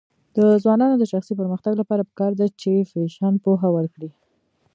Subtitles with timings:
[0.35, 4.09] د ځوانانو د شخصي پرمختګ لپاره پکار ده چې فیشن پوهه ورکړي.